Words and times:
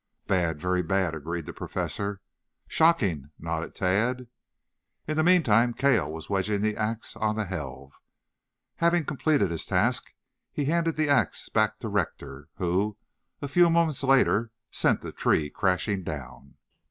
"Bad, 0.25 0.59
very 0.59 0.81
bad," 0.81 1.13
agreed 1.13 1.45
the 1.45 1.53
Professor. 1.53 2.21
"Shocking," 2.67 3.29
nodded 3.37 3.75
Tad. 3.75 4.25
In 5.07 5.15
the 5.15 5.21
meantime 5.23 5.75
Cale 5.75 6.11
was 6.11 6.27
wedging 6.27 6.61
the 6.61 6.75
axe 6.75 7.15
on 7.15 7.35
the 7.35 7.45
helve. 7.45 8.01
Having 8.77 9.05
completed 9.05 9.51
his 9.51 9.67
task 9.67 10.11
he 10.51 10.65
handed 10.65 10.95
the 10.95 11.07
axe 11.07 11.49
back 11.49 11.77
to 11.81 11.87
Rector, 11.87 12.47
who, 12.55 12.97
a 13.43 13.47
few 13.47 13.69
moments 13.69 14.03
later, 14.03 14.51
sent 14.71 15.01
the 15.01 15.11
tree 15.11 15.51
crashing 15.51 16.01
down. 16.03 16.55